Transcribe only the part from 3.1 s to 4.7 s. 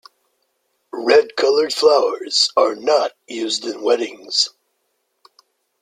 used in weddings.